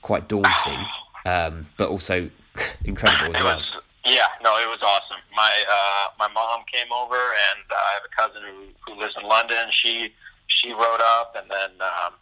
[0.03, 0.85] quite daunting,
[1.27, 2.31] um, but also
[2.85, 3.57] incredible as well.
[3.57, 5.19] Was, yeah, no, it was awesome.
[5.37, 9.15] My uh, my mom came over, and uh, I have a cousin who, who lives
[9.21, 9.69] in London.
[9.71, 10.13] She
[10.47, 12.15] she rode up, and then um,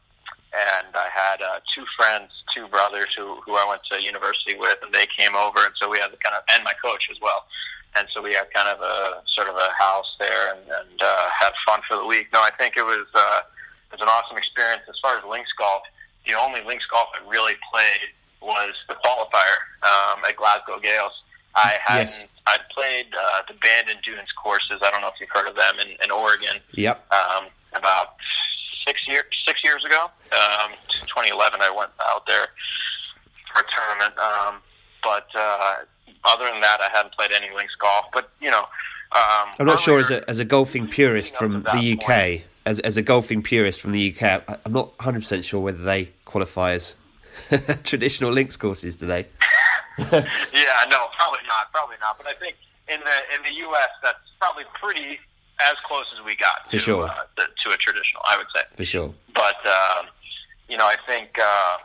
[0.54, 4.78] and I had uh, two friends, two brothers who who I went to university with,
[4.82, 7.20] and they came over, and so we had the kind of and my coach as
[7.20, 7.44] well
[7.96, 11.28] and so we had kind of a sort of a house there and, and uh,
[11.38, 12.28] had fun for the week.
[12.32, 13.40] No, I think it was uh,
[13.90, 14.82] it was an awesome experience.
[14.88, 15.82] As far as links golf,
[16.26, 21.12] the only links golf I really played was the qualifier um, at Glasgow Gailes.
[21.54, 22.06] I hadn't.
[22.06, 22.24] Yes.
[22.46, 24.80] I'd played uh, the Bandon Dunes courses.
[24.80, 26.60] I don't know if you've heard of them in, in Oregon.
[26.72, 27.12] Yep.
[27.12, 28.16] Um, about
[28.86, 30.72] six years six years ago, um,
[31.08, 32.48] 2011, I went out there
[33.52, 34.16] for a tournament.
[34.18, 34.60] Um,
[35.02, 35.74] but uh,
[36.24, 38.06] other than that, I hadn't played any links golf.
[38.12, 38.66] But you know,
[39.12, 42.06] um, I'm not sure as a as a golfing purist from the UK.
[42.06, 45.82] Point, as, as a golfing purist from the UK, I'm not 100 percent sure whether
[45.82, 46.96] they qualify as
[47.84, 49.20] traditional links courses, do they?
[49.98, 52.18] yeah, no, probably not, probably not.
[52.18, 52.56] But I think
[52.88, 55.18] in the in the US, that's probably pretty
[55.60, 57.08] as close as we got For to sure.
[57.08, 58.22] uh, to a traditional.
[58.28, 59.14] I would say for sure.
[59.34, 60.06] But um,
[60.68, 61.30] you know, I think.
[61.40, 61.78] Uh,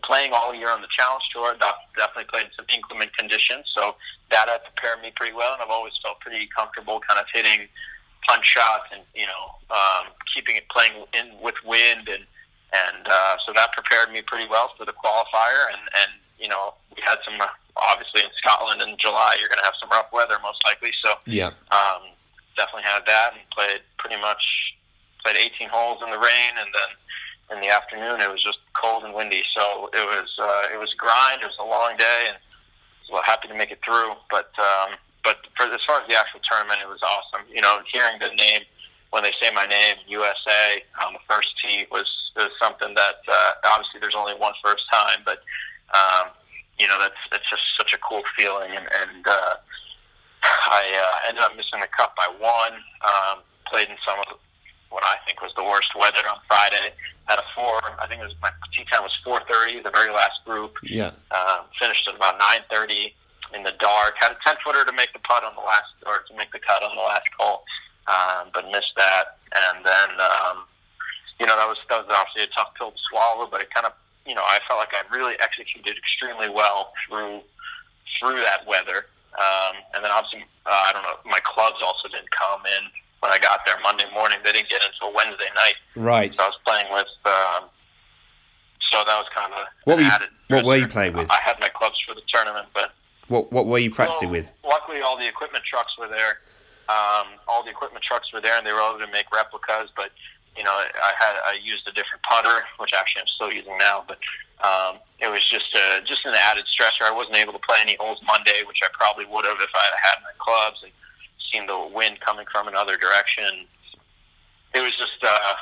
[0.00, 1.54] playing all year on the Challenge Tour,
[1.96, 3.96] definitely played in some inclement conditions, so
[4.30, 7.68] that had prepared me pretty well, and I've always felt pretty comfortable kind of hitting
[8.26, 12.24] punch shots and you know um, keeping it playing in with wind and
[12.72, 16.74] and uh, so that prepared me pretty well for the qualifier and and you know
[16.94, 17.36] we had some
[17.76, 21.14] obviously in Scotland in July you're going to have some rough weather most likely so
[21.26, 21.50] yeah.
[21.74, 22.14] um,
[22.56, 24.42] definitely had that and played pretty much
[25.24, 26.90] played 18 holes in the rain and then
[27.50, 28.20] in the afternoon.
[28.20, 31.42] It was just cold and windy, so it was uh, it was grind.
[31.42, 32.36] It was a long day, and
[33.10, 34.12] was happy to make it through.
[34.30, 37.46] But um, but for as far as the actual tournament, it was awesome.
[37.52, 38.62] You know, hearing the name
[39.12, 43.52] when they say my name, USA on the first tee was, was something that uh,
[43.68, 45.44] obviously there's only one first time, but
[45.92, 46.32] um,
[46.78, 49.54] you know that's it's just such a cool feeling, and, and uh,
[50.42, 52.80] I uh, ended up missing the cup by one.
[53.04, 54.36] Um, played in some of
[54.90, 56.92] what I think was the worst weather on Friday.
[57.26, 57.80] Had a four.
[58.00, 59.80] I think it was my tee time was four thirty.
[59.80, 60.74] The very last group.
[60.82, 61.12] Yeah.
[61.30, 63.14] Uh, finished at about nine thirty
[63.54, 64.14] in the dark.
[64.18, 66.58] Had a ten footer to make the putt on the last or to make the
[66.58, 67.62] cut on the last hole,
[68.08, 69.38] um, but missed that.
[69.54, 70.64] And then um,
[71.38, 73.86] you know that was that was obviously a tough pill to swallow, but it kind
[73.86, 73.92] of
[74.26, 77.40] you know I felt like I really executed extremely well through
[78.18, 79.06] through that weather.
[79.32, 82.84] Um, and then obviously, uh, I don't know, my clubs also didn't come in
[83.22, 84.38] when I got there Monday morning.
[84.44, 85.78] They didn't get until Wednesday night.
[85.94, 86.34] Right.
[86.34, 87.06] So I was playing with.
[87.24, 87.70] Um,
[88.90, 90.10] so that was kind of what were you,
[90.50, 91.30] what were you playing with?
[91.30, 92.92] I had my clubs for the tournament, but
[93.28, 94.52] what what were you practicing well, with?
[94.64, 96.44] Luckily, all the equipment trucks were there.
[96.90, 99.88] Um, all the equipment trucks were there, and they were able to make replicas.
[99.96, 100.10] But
[100.58, 104.04] you know, I had I used a different putter, which actually I'm still using now.
[104.04, 104.18] But
[104.60, 107.08] um, it was just a, just an added stressor.
[107.08, 109.84] I wasn't able to play any holes Monday, which I probably would have if I
[109.88, 110.82] had had my clubs.
[110.82, 110.92] And
[111.52, 113.66] seen the wind coming from another direction.
[114.74, 115.54] It was just uh,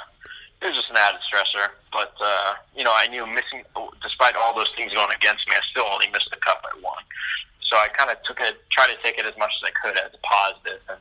[0.62, 1.74] it was just an added stressor.
[1.92, 3.64] But uh, you know, I knew missing,
[4.03, 7.03] despite all those things going against me, I still only missed the cut by one.
[7.68, 9.96] So I kind of took it, tried to take it as much as I could
[9.98, 11.00] as a positive, and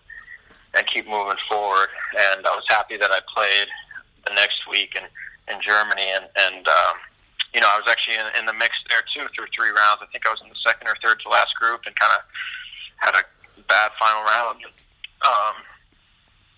[0.75, 1.89] and keep moving forward.
[2.17, 3.67] And I was happy that I played
[4.25, 5.06] the next week in
[5.54, 6.95] in Germany, and and um,
[7.54, 10.02] you know, I was actually in, in the mix there too through three rounds.
[10.02, 12.21] I think I was in the second or third to last group, and kind of
[12.97, 13.23] had a
[13.67, 14.57] bad final round.
[15.25, 15.55] Um,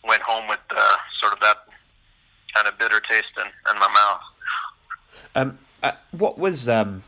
[0.07, 1.57] went home with uh, sort of that
[2.55, 4.21] kind of bitter taste in, in my mouth.
[5.35, 7.03] Um, uh, what was um,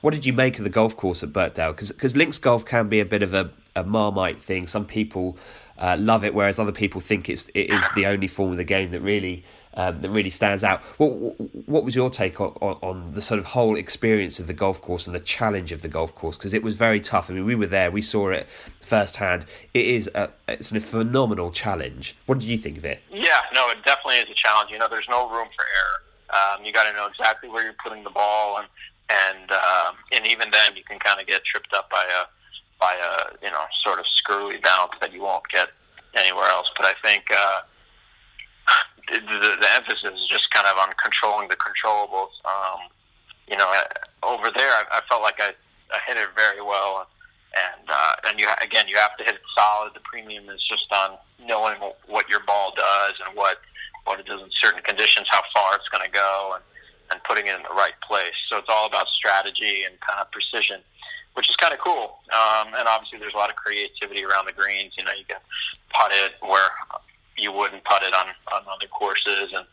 [0.00, 1.72] what did you make of the golf course at Birkdale?
[1.72, 4.66] Because links golf can be a bit of a, a marmite thing.
[4.66, 5.36] Some people
[5.78, 8.64] uh, love it, whereas other people think it's it is the only form of the
[8.64, 9.44] game that really
[9.76, 10.80] um, that really stands out.
[10.98, 11.10] What
[11.68, 14.80] what was your take on, on, on, the sort of whole experience of the golf
[14.80, 16.38] course and the challenge of the golf course?
[16.38, 17.30] Because it was very tough.
[17.30, 19.44] I mean, we were there, we saw it firsthand.
[19.74, 22.16] It is a it's a phenomenal challenge.
[22.24, 23.02] What did you think of it?
[23.10, 24.70] Yeah, no, it definitely is a challenge.
[24.70, 26.56] You know, there's no room for error.
[26.58, 28.68] Um, you got to know exactly where you're putting the ball, and
[29.10, 32.24] and um, and even then, you can kind of get tripped up by a
[32.80, 35.68] by a you know sort of screwy bounce that you won't get
[36.14, 36.70] anywhere else.
[36.74, 37.24] But I think.
[37.30, 37.60] Uh,
[39.08, 42.34] the, the emphasis is just kind of on controlling the controllables.
[42.44, 42.90] Um,
[43.48, 43.70] you know,
[44.22, 45.54] over there, I, I felt like I,
[45.94, 47.06] I hit it very well,
[47.54, 49.94] and uh, and you again, you have to hit it solid.
[49.94, 53.58] The premium is just on knowing what your ball does and what
[54.04, 56.64] what it does in certain conditions, how far it's going to go, and
[57.10, 58.34] and putting it in the right place.
[58.50, 60.80] So it's all about strategy and kind of precision,
[61.34, 62.18] which is kind of cool.
[62.34, 64.94] Um, and obviously, there's a lot of creativity around the greens.
[64.98, 65.38] You know, you can
[65.90, 66.66] putt it where
[67.36, 69.66] you wouldn't put it on on other courses and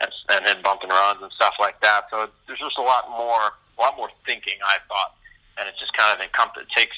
[0.00, 2.04] and, and bump and runs and stuff like that.
[2.10, 5.16] So there's just a lot more a lot more thinking I thought,
[5.58, 6.96] and it just kind of encompass it takes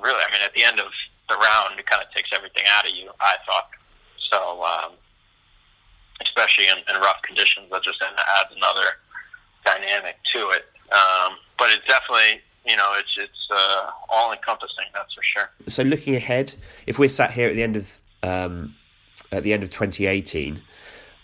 [0.00, 0.22] really.
[0.22, 0.90] I mean, at the end of
[1.28, 3.10] the round, it kind of takes everything out of you.
[3.20, 3.70] I thought
[4.30, 4.92] so, um,
[6.22, 7.70] especially in, in rough conditions.
[7.70, 9.02] That just adds another
[9.64, 10.66] dynamic to it.
[10.92, 14.86] Um, but it definitely you know, it's it's uh, all encompassing.
[14.92, 15.50] That's for sure.
[15.68, 16.54] So looking ahead,
[16.86, 18.74] if we're sat here at the end of um,
[19.32, 20.62] at the end of 2018,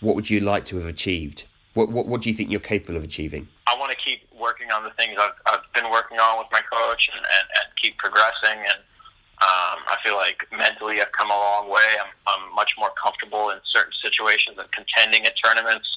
[0.01, 1.45] what would you like to have achieved?
[1.73, 3.47] What, what, what do you think you're capable of achieving?
[3.65, 6.61] I want to keep working on the things I've, I've been working on with my
[6.71, 8.59] coach and, and, and keep progressing.
[8.59, 8.79] And
[9.41, 11.97] um, I feel like mentally I've come a long way.
[11.99, 15.87] I'm, I'm much more comfortable in certain situations and contending at tournaments,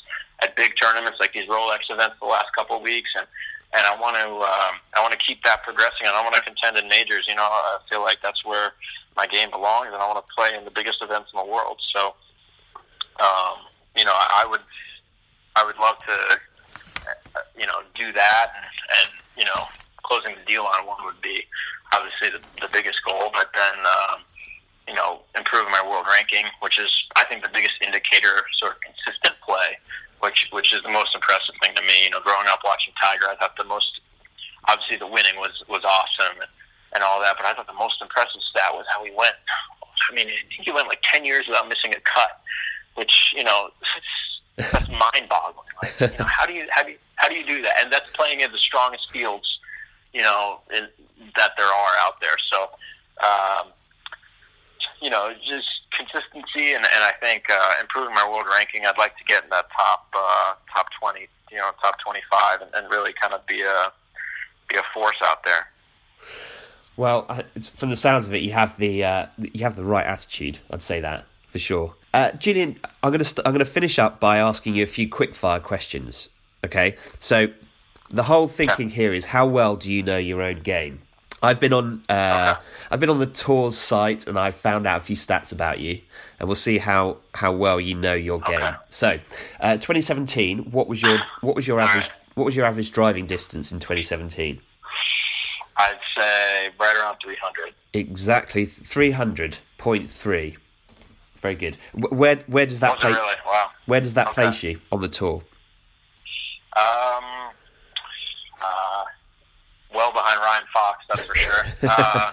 [0.40, 3.10] at big tournaments like these Rolex events the last couple of weeks.
[3.18, 3.26] And,
[3.76, 6.42] and I want to um, I want to keep that progressing, and I want to
[6.42, 7.26] contend in majors.
[7.28, 8.72] You know, I feel like that's where
[9.16, 11.80] my game belongs, and I want to play in the biggest events in the world.
[11.94, 12.14] So,
[13.20, 13.64] um,
[13.96, 14.60] you know, I, I would,
[15.56, 16.12] I would love to,
[17.08, 18.66] uh, you know, do that, and,
[19.00, 19.64] and you know,
[20.04, 21.42] closing the deal on one would be
[21.92, 23.30] obviously the, the biggest goal.
[23.32, 24.20] But then, um,
[24.86, 28.76] you know, improving my world ranking, which is I think the biggest indicator of sort
[28.76, 29.80] of consistent play,
[30.20, 32.04] which which is the most impressive thing to me.
[32.04, 33.88] You know, growing up watching Tiger, I thought the most
[34.68, 36.36] obviously the winning was was awesome.
[36.40, 36.50] And,
[36.96, 37.36] and all that.
[37.36, 39.36] But I thought the most impressive stat was how he went.
[40.10, 42.40] I mean, I think he went like ten years without missing a cut,
[42.96, 43.70] which you know
[44.56, 45.68] that's mind-boggling.
[45.82, 47.76] Like, you know, how do you how do you, how do you do that?
[47.78, 49.46] And that's playing in the strongest fields,
[50.12, 50.88] you know, in,
[51.36, 52.36] that there are out there.
[52.50, 52.70] So,
[53.22, 53.72] um,
[55.02, 58.86] you know, just consistency, and, and I think uh, improving my world ranking.
[58.86, 62.70] I'd like to get in that top uh, top twenty, you know, top twenty-five, and,
[62.74, 63.92] and really kind of be a
[64.68, 65.68] be a force out there.
[66.96, 67.22] Well,
[67.60, 70.58] from the sounds of it, you have the uh, you have the right attitude.
[70.70, 71.94] I'd say that for sure.
[72.14, 75.08] Uh, Julian, I'm going to st- I'm to finish up by asking you a few
[75.08, 76.28] quick fire questions.
[76.64, 77.48] Okay, so
[78.10, 81.02] the whole thinking here is how well do you know your own game?
[81.42, 82.54] I've been on uh,
[82.90, 86.00] I've been on the tours site and I've found out a few stats about you,
[86.40, 88.62] and we'll see how, how well you know your game.
[88.62, 88.74] Okay.
[88.88, 89.18] So,
[89.60, 93.72] uh, 2017, what was your what was your average what was your average driving distance
[93.72, 94.60] in 2017?
[95.78, 97.74] I'd say right around 300.
[97.92, 100.56] Exactly, 300.3.
[101.36, 101.76] Very good.
[101.94, 103.14] Where where does that place?
[103.14, 103.34] Really?
[103.46, 103.70] Wow.
[103.84, 104.34] Where does that okay.
[104.34, 105.42] place you on the tour?
[106.76, 107.24] Um,
[108.60, 109.04] uh,
[109.94, 111.64] well behind Ryan Fox, that's for sure.
[111.88, 112.32] uh,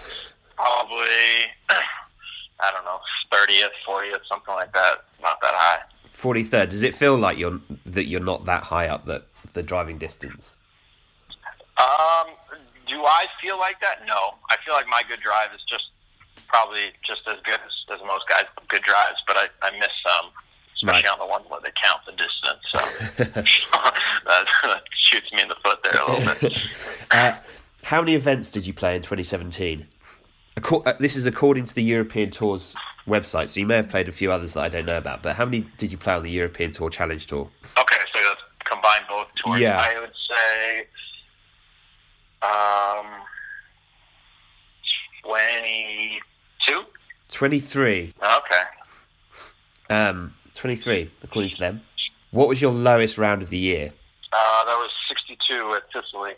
[0.56, 1.06] probably,
[1.70, 2.98] I don't know,
[3.30, 5.04] thirtieth, fortieth, something like that.
[5.22, 5.82] Not that high.
[6.10, 6.70] Forty third.
[6.70, 10.56] Does it feel like you're that you're not that high up that the driving distance?
[11.76, 12.28] Um,
[12.94, 14.06] do I feel like that?
[14.06, 14.38] No.
[14.50, 15.90] I feel like my good drive is just
[16.46, 20.30] probably just as good as, as most guys' good drives, but I, I miss some,
[20.76, 21.12] especially right.
[21.12, 22.62] on the ones where they count the distance.
[22.70, 22.78] So
[24.30, 24.46] that,
[25.00, 26.52] shoots me in the foot there a little bit.
[27.10, 27.32] uh,
[27.82, 29.88] how many events did you play in 2017?
[30.56, 32.76] Uh, this is according to the European Tour's
[33.08, 35.20] website, so you may have played a few others that I don't know about.
[35.20, 37.50] But how many did you play on the European Tour Challenge Tour?
[37.76, 38.20] Okay, so
[38.64, 39.60] combined both tours.
[39.60, 39.80] Yeah.
[39.80, 40.86] I would say
[42.44, 43.06] um,
[45.24, 46.82] 22?
[47.28, 48.14] 23.
[48.22, 48.62] Okay.
[49.90, 51.82] Um, 23, according to them.
[52.30, 53.92] What was your lowest round of the year?
[54.32, 56.32] Uh, that was 62 at Sicily.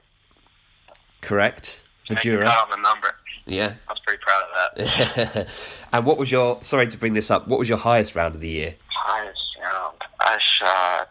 [1.20, 1.82] Correct.
[2.20, 2.46] Jura.
[2.46, 3.08] on the number.
[3.46, 3.74] Yeah.
[3.88, 5.48] I was pretty proud of that.
[5.92, 8.40] and what was your, sorry to bring this up, what was your highest round of
[8.40, 8.74] the year?
[8.88, 9.96] Highest round?
[10.20, 11.08] I shot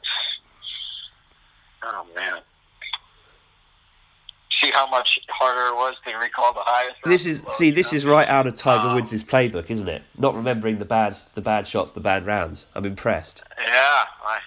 [4.75, 6.97] how much harder it was to recall the highest.
[7.05, 10.03] This is see, this is right out of Tiger um, Woods' playbook, isn't it?
[10.17, 12.67] Not remembering the bad, the bad shots, the bad rounds.
[12.75, 13.43] I'm impressed.
[13.57, 14.39] Yeah, my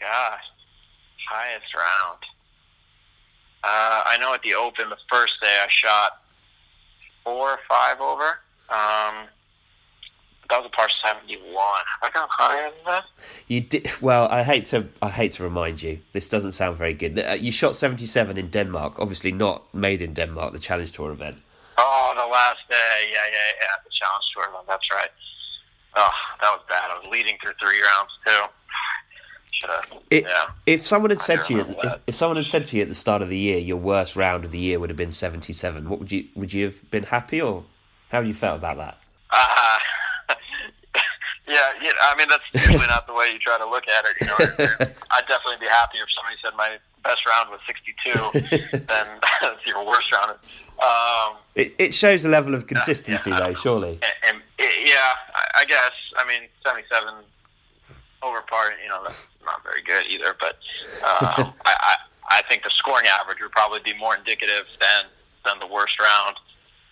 [0.00, 0.42] gosh,
[1.30, 2.18] highest round.
[3.62, 6.18] Uh, I know at the Open, the first day I shot
[7.22, 8.40] four or five over.
[8.68, 9.28] Um,
[10.52, 11.84] that was a par seventy one.
[12.02, 13.04] I got higher than that.
[13.48, 14.28] You did well.
[14.28, 16.00] I hate to I hate to remind you.
[16.12, 17.18] This doesn't sound very good.
[17.18, 18.98] Uh, you shot seventy seven in Denmark.
[18.98, 20.52] Obviously not made in Denmark.
[20.52, 21.36] The Challenge Tour event.
[21.78, 23.10] Oh, the last day.
[23.10, 23.74] Yeah, yeah, yeah.
[23.82, 24.66] The Challenge Tour event.
[24.68, 25.10] That's right.
[25.96, 26.10] Oh,
[26.42, 26.90] that was bad.
[26.90, 28.42] I was leading through three rounds too.
[30.10, 30.50] It, yeah.
[30.66, 32.96] If someone had said to you, if, if, someone had said to you at the
[32.96, 36.00] start of the year, your worst round of the year would have been seventy-seven, what
[36.00, 37.64] would you would you have been happy or
[38.10, 38.98] how have you felt about that?
[39.30, 39.78] Uh,
[41.48, 44.16] yeah, yeah, I mean that's usually not the way you try to look at it.
[44.20, 49.06] You know, I'd definitely be happy if somebody said my best round was sixty-two, then
[49.42, 50.38] that's your worst round.
[50.82, 53.98] Um, it, it shows a level of consistency, yeah, though, surely.
[54.02, 55.92] And, and it, yeah, I, I guess.
[56.16, 57.24] I mean, seventy-seven
[58.22, 60.36] over par, you know, that's not very good either.
[60.38, 60.58] But
[61.02, 61.94] uh, I, I,
[62.30, 65.10] I think the scoring average would probably be more indicative than
[65.44, 66.36] than the worst round,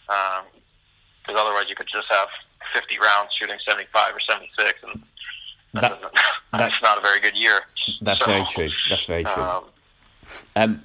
[0.06, 2.28] because um, otherwise you could just have
[2.74, 5.02] 50 rounds shooting 75 or 76, and
[5.74, 6.12] that, that
[6.52, 7.60] that's not a very good year.
[8.02, 8.68] That's so, very true.
[8.88, 9.42] That's very true.
[9.42, 9.64] Um,
[10.56, 10.82] um,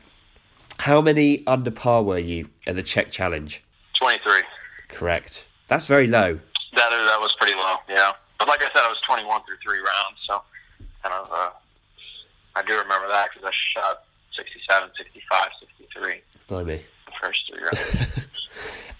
[0.79, 3.63] how many under par were you at the Czech Challenge?
[3.99, 4.41] 23.
[4.89, 5.45] Correct.
[5.67, 6.39] That's very low.
[6.75, 7.77] That that was pretty low.
[7.89, 8.11] Yeah.
[8.37, 10.41] But like I said, I was 21 through three rounds, so
[11.01, 11.49] kind of uh,
[12.55, 14.03] I do remember that because I shot
[14.35, 15.47] 67, 65,
[15.79, 16.21] 63.
[16.47, 16.81] Blimey.
[17.21, 18.27] First three rounds.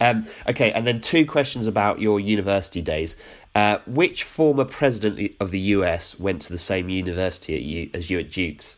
[0.00, 3.16] um, okay, and then two questions about your university days.
[3.54, 8.18] Uh, which former president of the US went to the same university you, as you
[8.18, 8.76] at Duke's?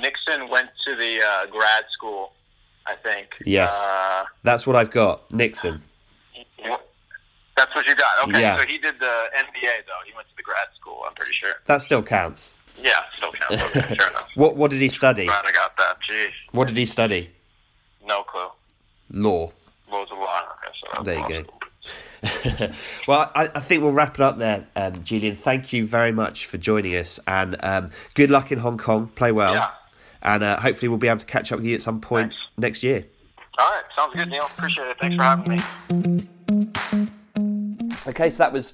[0.00, 2.32] Nixon went to the uh, grad school,
[2.86, 3.28] I think.
[3.44, 5.32] Yes, uh, that's what I've got.
[5.32, 5.82] Nixon.
[7.56, 8.28] That's what you got.
[8.28, 8.56] Okay, yeah.
[8.56, 10.02] so he did the MBA though.
[10.06, 11.02] He went to the grad school.
[11.04, 11.54] I'm pretty sure.
[11.66, 12.52] That still counts.
[12.80, 13.62] Yeah, still counts.
[13.62, 14.28] Okay, sure enough.
[14.36, 15.26] What What did he study?
[15.26, 15.98] Glad I got that.
[16.08, 16.30] Jeez.
[16.52, 17.30] What did he study?
[18.08, 18.48] No clue.
[19.10, 19.52] Law.
[19.92, 20.40] Laws of law.
[20.64, 22.70] Okay, so there you go.
[23.06, 25.36] well, I, I, think we'll wrap it up there, um, Julian.
[25.36, 29.08] Thank you very much for joining us, and um, good luck in Hong Kong.
[29.08, 29.70] Play well, yeah.
[30.22, 32.36] and uh, hopefully we'll be able to catch up with you at some point Thanks.
[32.56, 33.04] next year.
[33.58, 34.46] All right, sounds good, Neil.
[34.46, 34.96] Appreciate it.
[34.98, 37.08] Thanks for having me.
[38.06, 38.72] Okay, so that was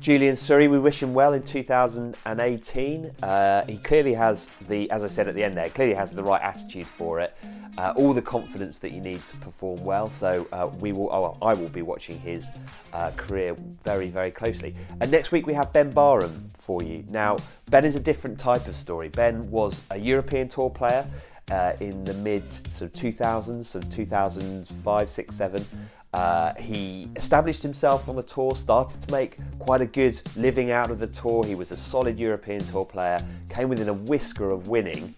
[0.00, 0.70] Julian Suri.
[0.70, 3.10] We wish him well in 2018.
[3.22, 6.22] Uh, he clearly has the, as I said at the end there, clearly has the
[6.22, 7.36] right attitude for it.
[7.76, 10.08] Uh, all the confidence that you need to perform well.
[10.08, 12.46] So uh, we will, oh, I will be watching his
[12.92, 14.74] uh, career very, very closely.
[15.00, 17.04] And next week we have Ben Barham for you.
[17.08, 17.36] Now,
[17.70, 19.08] Ben is a different type of story.
[19.08, 21.08] Ben was a European Tour player.
[21.50, 25.64] Uh, in the mid sort of 2000s, sort of 2005, 6, 7.
[26.12, 30.90] Uh, he established himself on the tour, started to make quite a good living out
[30.90, 31.44] of the tour.
[31.44, 33.18] He was a solid European Tour player,
[33.48, 35.14] came within a whisker of winning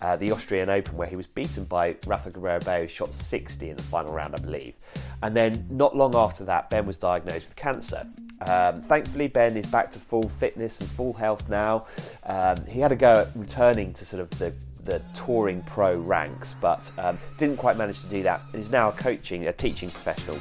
[0.00, 3.76] uh, the Austrian Open, where he was beaten by Rafa Cabrera Bello, shot 60 in
[3.76, 4.74] the final round, I believe.
[5.22, 8.06] And then, not long after that, Ben was diagnosed with cancer.
[8.42, 11.86] Um, thankfully, Ben is back to full fitness and full health now.
[12.24, 14.52] Um, he had to go at returning to sort of the
[14.84, 18.42] the touring pro ranks, but um, didn't quite manage to do that.
[18.52, 20.38] He's now a coaching, a teaching professional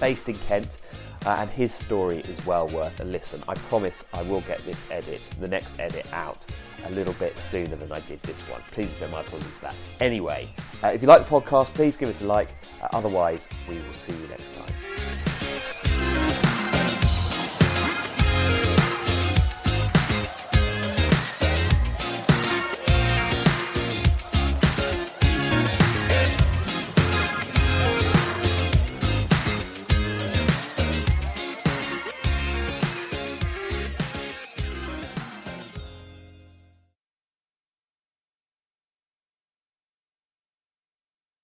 [0.00, 0.78] based in Kent,
[1.24, 3.42] uh, and his story is well worth a listen.
[3.48, 6.44] I promise I will get this edit, the next edit, out
[6.86, 8.60] a little bit sooner than I did this one.
[8.72, 9.76] Please accept my apologies for that.
[10.00, 10.48] Anyway,
[10.82, 12.48] uh, if you like the podcast, please give us a like.
[12.82, 15.33] Uh, otherwise, we will see you next time.